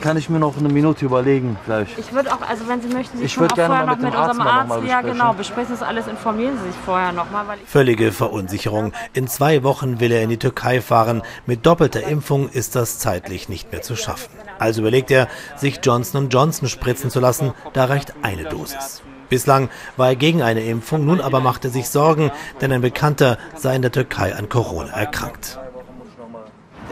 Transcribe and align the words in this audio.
kann 0.00 0.16
ich 0.16 0.28
mir 0.28 0.38
noch 0.38 0.56
eine 0.56 0.68
Minute 0.68 1.04
überlegen 1.04 1.58
vielleicht. 1.64 1.98
Ich 1.98 2.12
würde 2.12 2.32
auch, 2.32 2.40
also 2.40 2.68
wenn 2.68 2.80
Sie 2.82 2.88
möchten, 2.88 3.18
Sie 3.18 3.24
Ich 3.24 3.34
können 3.34 3.44
würd 3.44 3.52
auch 3.52 3.56
gerne 3.56 3.74
vorher 3.74 3.86
mal 3.86 3.96
noch 3.96 4.02
mit 4.02 4.10
mit 4.10 4.18
Arzt 4.18 4.38
unserem 4.38 4.48
Arzt, 4.48 4.88
ja 4.88 5.00
genau, 5.02 5.32
besprechen 5.32 5.74
Sie 5.74 5.80
das 5.80 5.88
alles, 5.88 6.06
informieren 6.06 6.58
Sie 6.58 6.70
sich 6.70 6.80
vorher 6.84 7.12
nochmal, 7.12 7.44
Völlige 7.66 8.12
Verunsicherung. 8.12 8.92
In 9.12 9.28
zwei 9.28 9.62
Wochen 9.62 10.00
will 10.00 10.12
er 10.12 10.22
in 10.22 10.30
die 10.30 10.38
Türkei 10.38 10.80
fahren. 10.80 11.22
Mit 11.46 11.66
doppelter 11.66 12.02
Impfung 12.02 12.48
ist 12.48 12.76
das 12.76 12.98
zeitlich 12.98 13.48
nicht 13.48 13.72
mehr 13.72 13.82
zu 13.82 13.96
schaffen. 13.96 14.30
Also 14.58 14.80
überlegt 14.80 15.10
er, 15.10 15.28
sich 15.56 15.80
Johnson 15.82 16.28
Johnson 16.28 16.68
spritzen 16.68 17.10
zu 17.10 17.20
lassen. 17.20 17.52
Da 17.72 17.86
reicht 17.86 18.14
eine 18.22 18.44
Dosis. 18.44 19.02
Bislang 19.28 19.70
war 19.96 20.08
er 20.08 20.16
gegen 20.16 20.42
eine 20.42 20.62
Impfung, 20.62 21.06
nun 21.06 21.20
aber 21.20 21.40
macht 21.40 21.64
er 21.64 21.70
sich 21.70 21.88
Sorgen, 21.88 22.32
denn 22.60 22.72
ein 22.72 22.80
Bekannter 22.80 23.38
sei 23.54 23.76
in 23.76 23.82
der 23.82 23.92
Türkei 23.92 24.34
an 24.34 24.48
Corona 24.48 24.90
erkrankt. 24.90 25.58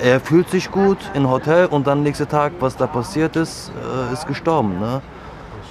Er 0.00 0.20
fühlt 0.20 0.48
sich 0.50 0.70
gut 0.70 0.98
im 1.14 1.28
Hotel 1.28 1.66
und 1.66 1.86
dann 1.86 2.02
nächsten 2.02 2.28
Tag, 2.28 2.52
was 2.60 2.76
da 2.76 2.86
passiert 2.86 3.34
ist, 3.36 3.72
äh, 4.10 4.12
ist 4.12 4.26
gestorben. 4.26 4.78
Ne? 4.78 5.02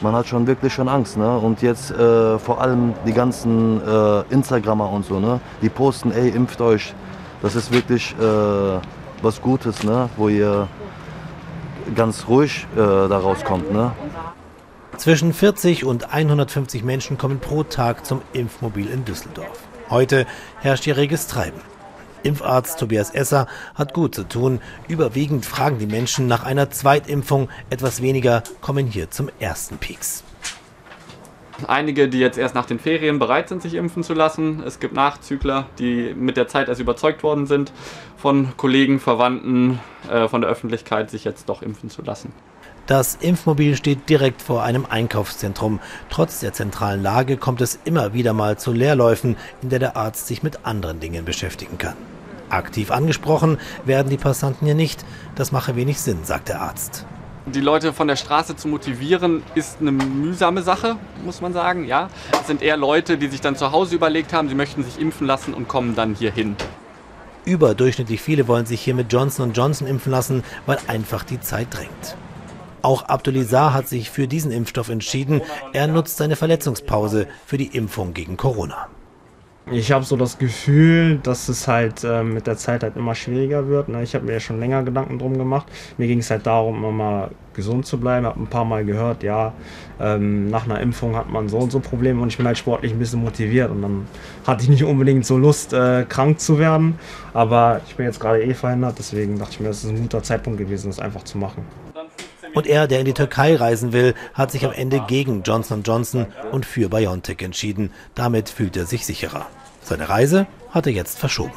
Man 0.02 0.14
hat 0.14 0.28
schon 0.28 0.46
wirklich 0.46 0.74
schon 0.74 0.90
Angst. 0.90 1.18
Ne? 1.18 1.38
Und 1.38 1.62
jetzt 1.62 1.92
äh, 1.92 2.38
vor 2.38 2.62
allem 2.62 2.94
die 3.06 3.14
ganzen 3.14 3.82
äh, 3.82 4.22
Instagrammer 4.30 4.90
und 4.92 5.06
so, 5.06 5.20
ne? 5.20 5.40
die 5.62 5.70
posten, 5.70 6.12
ey, 6.12 6.30
impft 6.30 6.60
euch. 6.62 6.94
Das 7.42 7.56
ist 7.56 7.72
wirklich 7.72 8.16
äh, 8.20 8.80
was 9.22 9.42
Gutes, 9.42 9.84
ne? 9.84 10.10
wo 10.18 10.28
ihr 10.28 10.68
ganz 11.96 12.28
ruhig 12.28 12.68
äh, 12.76 12.80
da 12.80 13.18
rauskommt. 13.18 13.72
Ne? 13.72 13.92
Zwischen 14.98 15.32
40 15.32 15.86
und 15.86 16.14
150 16.14 16.84
Menschen 16.84 17.18
kommen 17.18 17.40
pro 17.40 17.64
Tag 17.64 18.06
zum 18.06 18.22
Impfmobil 18.34 18.90
in 18.90 19.06
Düsseldorf. 19.06 19.60
Heute 19.90 20.26
herrscht 20.60 20.84
hier 20.84 20.98
reges 20.98 21.28
Treiben. 21.28 21.62
Impfarzt 22.24 22.80
Tobias 22.80 23.12
Esser 23.12 23.48
hat 23.76 23.94
gut 23.94 24.16
zu 24.16 24.28
tun. 24.28 24.60
Überwiegend 24.88 25.46
fragen 25.46 25.80
die 25.80 25.86
Menschen 25.86 26.28
nach 26.28 26.44
einer 26.44 26.70
Zweitimpfung. 26.70 27.50
Etwas 27.70 28.02
weniger 28.02 28.44
kommen 28.62 28.88
hier 28.88 29.12
zum 29.12 29.30
ersten 29.40 29.78
Peaks. 29.78 30.24
Einige, 31.66 32.08
die 32.08 32.20
jetzt 32.20 32.38
erst 32.38 32.54
nach 32.54 32.66
den 32.66 32.78
Ferien 32.78 33.18
bereit 33.18 33.50
sind, 33.50 33.64
sich 33.64 33.74
impfen 33.74 34.04
zu 34.04 34.14
lassen. 34.14 34.62
Es 34.64 34.80
gibt 34.80 34.94
Nachzügler, 34.94 35.66
die 35.80 36.14
mit 36.14 36.38
der 36.38 36.48
Zeit 36.48 36.68
erst 36.68 36.80
überzeugt 36.80 37.24
worden 37.24 37.48
sind, 37.48 37.72
von 38.16 38.56
Kollegen, 38.58 39.00
Verwandten, 39.00 39.80
äh, 40.10 40.28
von 40.28 40.42
der 40.42 40.52
Öffentlichkeit, 40.52 41.10
sich 41.10 41.24
jetzt 41.24 41.50
doch 41.50 41.64
impfen 41.64 41.90
zu 41.90 42.04
lassen. 42.04 42.32
Das 42.88 43.16
Impfmobil 43.20 43.76
steht 43.76 44.08
direkt 44.08 44.42
vor 44.42 44.64
einem 44.64 44.86
Einkaufszentrum. 44.90 45.82
Trotz 46.10 46.40
der 46.40 46.54
zentralen 46.54 47.04
Lage 47.04 47.36
kommt 47.36 47.60
es 47.60 47.78
immer 47.84 48.14
wieder 48.14 48.32
mal 48.32 48.58
zu 48.58 48.72
Leerläufen, 48.72 49.36
in 49.62 49.68
der 49.68 49.80
der 49.80 49.98
Arzt 49.98 50.28
sich 50.28 50.42
mit 50.42 50.66
anderen 50.66 51.02
Dingen 51.02 51.26
beschäftigen 51.26 51.78
kann. 51.78 51.96
Aktiv 52.50 52.92
angesprochen 52.92 53.58
werden 53.84 54.10
die 54.10 54.18
Passanten 54.18 54.66
hier 54.66 54.76
nicht. 54.76 55.04
Das 55.36 55.52
mache 55.52 55.76
wenig 55.76 56.00
Sinn, 56.00 56.20
sagt 56.24 56.48
der 56.48 56.62
Arzt. 56.62 57.06
Die 57.46 57.60
Leute 57.60 57.92
von 57.92 58.08
der 58.08 58.16
Straße 58.16 58.56
zu 58.56 58.70
motivieren, 58.70 59.44
ist 59.54 59.82
eine 59.82 59.92
mühsame 59.92 60.62
Sache, 60.62 60.96
muss 61.26 61.42
man 61.42 61.52
sagen. 61.52 61.84
Ja, 61.84 62.10
es 62.40 62.48
sind 62.48 62.62
eher 62.62 62.78
Leute, 62.78 63.18
die 63.18 63.28
sich 63.28 63.42
dann 63.42 63.58
zu 63.58 63.74
Hause 63.74 63.96
überlegt 63.96 64.32
haben, 64.32 64.48
sie 64.48 64.56
möchten 64.56 64.86
sich 64.86 64.98
impfen 64.98 65.28
lassen 65.28 65.54
und 65.54 65.68
kommen 65.68 65.94
dann 65.94 66.16
hier 66.16 66.32
hin. 66.32 66.56
Überdurchschnittlich 67.44 68.22
viele 68.22 68.48
wollen 68.48 68.66
sich 68.66 68.80
hier 68.80 68.96
mit 68.96 69.12
Johnson 69.12 69.52
Johnson 69.52 69.88
impfen 69.88 70.12
lassen, 70.12 70.44
weil 70.66 70.78
einfach 70.88 71.24
die 71.24 71.42
Zeit 71.42 71.68
drängt. 71.72 72.16
Auch 72.82 73.04
Abdulizar 73.04 73.74
hat 73.74 73.88
sich 73.88 74.12
für 74.12 74.28
diesen 74.28 74.52
Impfstoff 74.52 74.90
entschieden. 74.90 75.42
Er 75.74 75.88
nutzt 75.88 76.18
seine 76.18 76.36
Verletzungspause 76.36 77.28
für 77.46 77.58
die 77.58 77.76
Impfung 77.76 78.14
gegen 78.14 78.38
Corona. 78.38 78.88
Ich 79.70 79.92
habe 79.92 80.06
so 80.06 80.16
das 80.16 80.38
Gefühl, 80.38 81.20
dass 81.22 81.50
es 81.50 81.68
halt 81.68 82.06
äh, 82.06 82.24
mit 82.24 82.48
der 82.48 82.56
Zeit 82.56 82.84
halt 82.84 82.96
immer 82.96 83.16
schwieriger 83.16 83.68
wird. 83.68 83.90
Ne? 83.90 84.02
Ich 84.02 84.16
habe 84.16 84.26
mir 84.26 84.34
ja 84.34 84.40
schon 84.40 84.62
länger 84.62 84.82
Gedanken 84.84 85.20
drum 85.20 85.38
gemacht. 85.38 85.68
Mir 85.98 86.08
ging 86.08 86.20
es 86.20 86.32
halt 86.32 86.48
darum, 86.48 86.86
immer 86.86 87.32
gesund 87.54 87.86
zu 87.86 88.00
bleiben. 88.00 88.26
Ich 88.26 88.30
habe 88.30 88.42
ein 88.42 88.48
paar 88.48 88.64
Mal 88.64 88.86
gehört, 88.86 89.24
ja, 89.24 89.52
ähm, 90.00 90.50
nach 90.50 90.64
einer 90.64 90.80
Impfung 90.80 91.18
hat 91.18 91.30
man 91.30 91.50
so 91.50 91.58
und 91.58 91.74
so 91.74 91.82
Probleme 91.82 92.22
und 92.22 92.30
ich 92.30 92.38
bin 92.38 92.46
halt 92.46 92.58
sportlich 92.58 92.94
ein 92.94 93.00
bisschen 93.00 93.22
motiviert 93.22 93.70
und 93.70 93.82
dann 93.82 94.08
hatte 94.46 94.64
ich 94.64 94.70
nicht 94.70 94.86
unbedingt 94.86 95.26
so 95.26 95.38
Lust, 95.38 95.74
äh, 95.74 96.06
krank 96.08 96.40
zu 96.40 96.60
werden. 96.60 96.98
Aber 97.34 97.82
ich 97.86 97.96
bin 97.98 98.06
jetzt 98.06 98.22
gerade 98.22 98.42
eh 98.42 98.54
verhindert, 98.54 98.98
deswegen 98.98 99.38
dachte 99.38 99.52
ich 99.54 99.60
mir, 99.60 99.68
das 99.68 99.84
ist 99.84 99.90
ein 99.90 100.02
guter 100.02 100.24
Zeitpunkt 100.24 100.60
gewesen, 100.60 100.88
das 100.88 101.00
einfach 101.00 101.24
zu 101.24 101.38
machen. 101.38 101.66
Und 102.58 102.66
er, 102.66 102.88
der 102.88 103.02
in 103.02 103.06
die 103.06 103.14
Türkei 103.14 103.56
reisen 103.56 103.94
will, 103.94 104.16
hat 104.34 104.52
sich 104.52 104.66
am 104.66 104.72
Ende 104.72 105.00
gegen 105.08 105.44
Johnson 105.44 105.84
Johnson 105.84 106.26
und 106.52 106.66
für 106.66 106.90
BioNTech 106.90 107.40
entschieden. 107.44 107.92
Damit 108.16 108.50
fühlt 108.50 108.76
er 108.76 108.88
sich 108.88 109.06
sicherer. 109.06 109.46
Seine 109.84 110.10
Reise 110.10 110.48
hat 110.72 110.88
er 110.88 110.92
jetzt 110.92 111.20
verschoben. 111.20 111.54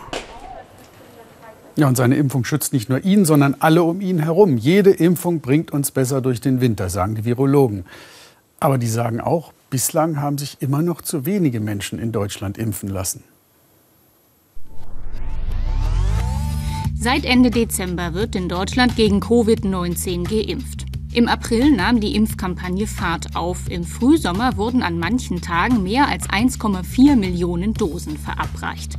Ja, 1.77 1.89
und 1.89 1.97
seine 1.97 2.17
Impfung 2.17 2.45
schützt 2.45 2.75
nicht 2.75 2.91
nur 2.91 3.03
ihn, 3.03 3.25
sondern 3.25 3.57
alle 3.61 3.83
um 3.83 4.03
ihn 4.03 4.19
herum. 4.19 4.59
Jede 4.59 4.91
Impfung 4.91 5.41
bringt 5.41 5.71
uns 5.71 5.91
besser 5.91 6.21
durch 6.21 6.43
den 6.43 6.61
Winter, 6.61 6.91
sagen 6.91 7.15
die 7.15 7.25
Virologen. 7.25 7.87
Aber 8.59 8.77
die 8.77 8.87
sagen 8.87 9.23
auch, 9.23 9.55
bislang 9.71 10.21
haben 10.21 10.37
sich 10.37 10.59
immer 10.61 10.83
noch 10.83 11.01
zu 11.01 11.25
wenige 11.25 11.61
Menschen 11.61 11.99
in 11.99 12.13
Deutschland 12.13 12.59
impfen 12.59 12.91
lassen. 12.91 13.25
Seit 16.95 17.25
Ende 17.25 17.51
Dezember 17.51 18.13
wird 18.13 18.37
in 18.37 18.51
Deutschland 18.51 18.97
gegen 18.97 19.21
Covid-19 19.21 20.29
geimpft. 20.29 20.90
Im 21.13 21.27
April 21.27 21.73
nahm 21.73 21.99
die 21.99 22.15
Impfkampagne 22.15 22.87
Fahrt 22.87 23.35
auf. 23.35 23.69
Im 23.69 23.83
Frühsommer 23.83 24.57
wurden 24.57 24.85
an 24.85 24.97
manchen 24.97 25.41
Tagen 25.41 25.83
mehr 25.83 26.07
als 26.07 26.29
1,4 26.29 27.17
Millionen 27.17 27.75
Dosen 27.75 28.17
verabreicht. 28.17 28.97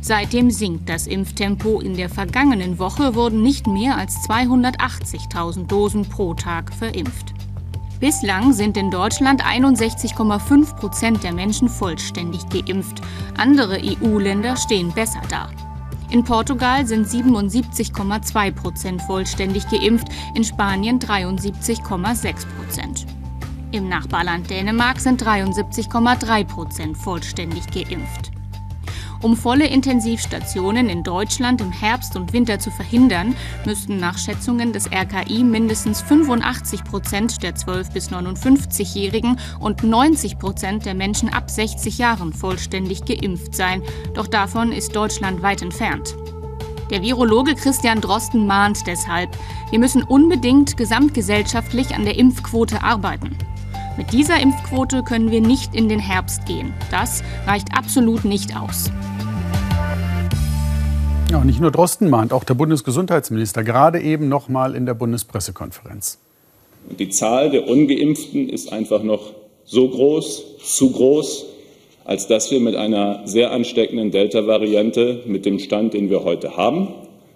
Seitdem 0.00 0.50
sinkt 0.50 0.88
das 0.88 1.06
Impftempo. 1.06 1.80
In 1.80 1.96
der 1.96 2.08
vergangenen 2.08 2.80
Woche 2.80 3.14
wurden 3.14 3.40
nicht 3.42 3.68
mehr 3.68 3.96
als 3.96 4.16
280.000 4.28 5.68
Dosen 5.68 6.08
pro 6.08 6.34
Tag 6.34 6.74
verimpft. 6.74 7.32
Bislang 8.00 8.52
sind 8.52 8.76
in 8.76 8.90
Deutschland 8.90 9.40
61,5 9.46 10.74
Prozent 10.74 11.22
der 11.22 11.32
Menschen 11.32 11.68
vollständig 11.68 12.48
geimpft. 12.48 13.00
Andere 13.36 13.80
EU-Länder 13.80 14.56
stehen 14.56 14.92
besser 14.92 15.22
da. 15.30 15.48
In 16.14 16.22
Portugal 16.22 16.86
sind 16.86 17.08
77,2 17.08 18.52
Prozent 18.52 19.02
vollständig 19.02 19.68
geimpft, 19.68 20.06
in 20.36 20.44
Spanien 20.44 21.00
73,6 21.00 22.46
Prozent. 22.56 23.06
Im 23.72 23.88
Nachbarland 23.88 24.48
Dänemark 24.48 25.00
sind 25.00 25.20
73,3 25.20 26.44
Prozent 26.44 26.96
vollständig 26.96 27.66
geimpft. 27.66 28.30
Um 29.24 29.38
volle 29.38 29.66
Intensivstationen 29.66 30.90
in 30.90 31.02
Deutschland 31.02 31.62
im 31.62 31.72
Herbst 31.72 32.14
und 32.14 32.34
Winter 32.34 32.58
zu 32.58 32.70
verhindern, 32.70 33.34
müssten 33.64 33.96
nach 33.96 34.18
Schätzungen 34.18 34.74
des 34.74 34.92
RKI 34.92 35.42
mindestens 35.44 36.02
85 36.02 36.84
Prozent 36.84 37.42
der 37.42 37.54
12- 37.54 37.94
bis 37.94 38.10
59-Jährigen 38.10 39.40
und 39.60 39.82
90 39.82 40.38
Prozent 40.38 40.84
der 40.84 40.92
Menschen 40.92 41.32
ab 41.32 41.50
60 41.50 41.96
Jahren 41.96 42.34
vollständig 42.34 43.06
geimpft 43.06 43.54
sein. 43.54 43.82
Doch 44.12 44.26
davon 44.26 44.72
ist 44.72 44.94
Deutschland 44.94 45.40
weit 45.40 45.62
entfernt. 45.62 46.14
Der 46.90 47.00
Virologe 47.00 47.54
Christian 47.54 48.02
Drosten 48.02 48.46
mahnt 48.46 48.86
deshalb, 48.86 49.30
wir 49.70 49.78
müssen 49.78 50.02
unbedingt 50.02 50.76
gesamtgesellschaftlich 50.76 51.94
an 51.94 52.04
der 52.04 52.18
Impfquote 52.18 52.82
arbeiten. 52.82 53.34
Mit 53.96 54.12
dieser 54.12 54.38
Impfquote 54.38 55.02
können 55.02 55.30
wir 55.30 55.40
nicht 55.40 55.74
in 55.74 55.88
den 55.88 56.00
Herbst 56.00 56.44
gehen. 56.44 56.74
Das 56.90 57.24
reicht 57.46 57.74
absolut 57.74 58.26
nicht 58.26 58.54
aus. 58.54 58.90
Ja, 61.30 61.44
nicht 61.44 61.60
nur 61.60 61.70
Drosten 61.70 62.10
mahnt, 62.10 62.32
auch 62.32 62.44
der 62.44 62.54
Bundesgesundheitsminister 62.54 63.64
gerade 63.64 64.00
eben 64.00 64.28
noch 64.28 64.48
mal 64.48 64.74
in 64.74 64.86
der 64.86 64.94
Bundespressekonferenz. 64.94 66.18
Die 66.98 67.08
Zahl 67.08 67.50
der 67.50 67.66
ungeimpften 67.66 68.48
ist 68.48 68.72
einfach 68.72 69.02
noch 69.02 69.32
so 69.64 69.88
groß, 69.88 70.58
zu 70.58 70.92
groß, 70.92 71.46
als 72.04 72.26
dass 72.26 72.50
wir 72.50 72.60
mit 72.60 72.76
einer 72.76 73.26
sehr 73.26 73.50
ansteckenden 73.50 74.10
Delta-Variante 74.10 75.22
mit 75.26 75.46
dem 75.46 75.58
Stand, 75.58 75.94
den 75.94 76.10
wir 76.10 76.24
heute 76.24 76.56
haben, 76.56 76.88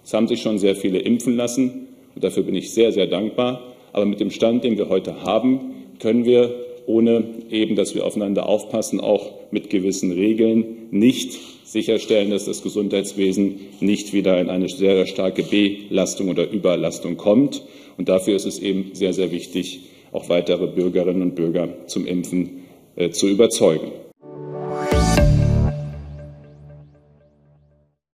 es 0.04 0.14
haben 0.14 0.26
sich 0.26 0.40
schon 0.40 0.58
sehr 0.58 0.74
viele 0.74 1.00
impfen 1.00 1.36
lassen 1.36 1.88
und 2.14 2.24
dafür 2.24 2.42
bin 2.42 2.54
ich 2.54 2.72
sehr, 2.72 2.92
sehr 2.92 3.06
dankbar, 3.06 3.60
aber 3.92 4.06
mit 4.06 4.20
dem 4.20 4.30
Stand, 4.30 4.64
den 4.64 4.78
wir 4.78 4.88
heute 4.88 5.22
haben, 5.22 5.74
können 5.98 6.24
wir 6.24 6.54
ohne 6.86 7.24
eben, 7.50 7.76
dass 7.76 7.94
wir 7.94 8.06
aufeinander 8.06 8.46
aufpassen, 8.46 9.00
auch 9.00 9.32
mit 9.50 9.68
gewissen 9.68 10.10
Regeln 10.12 10.88
nicht 10.90 11.38
sicherstellen, 11.72 12.30
dass 12.30 12.46
das 12.46 12.62
Gesundheitswesen 12.62 13.60
nicht 13.80 14.12
wieder 14.12 14.40
in 14.40 14.48
eine 14.48 14.68
sehr, 14.68 15.06
starke 15.06 15.42
Belastung 15.42 16.28
oder 16.28 16.50
Überlastung 16.50 17.16
kommt. 17.16 17.62
Und 17.98 18.08
dafür 18.08 18.36
ist 18.36 18.46
es 18.46 18.58
eben 18.58 18.90
sehr, 18.94 19.12
sehr 19.12 19.30
wichtig, 19.30 19.80
auch 20.12 20.28
weitere 20.28 20.66
Bürgerinnen 20.66 21.22
und 21.22 21.34
Bürger 21.34 21.68
zum 21.86 22.06
Impfen 22.06 22.64
äh, 22.96 23.10
zu 23.10 23.28
überzeugen. 23.28 23.90